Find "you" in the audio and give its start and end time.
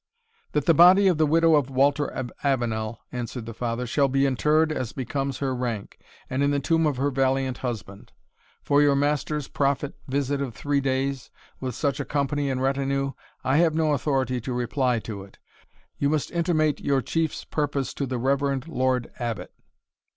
15.99-16.09